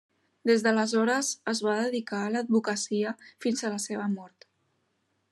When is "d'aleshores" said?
0.67-1.27